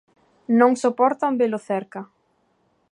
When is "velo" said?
1.41-1.59